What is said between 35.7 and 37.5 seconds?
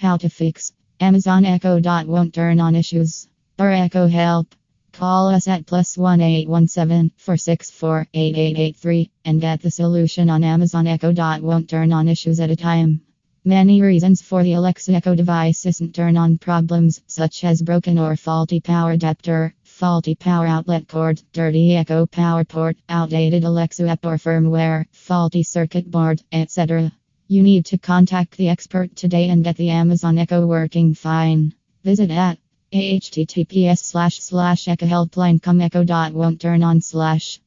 dot won't turn on slash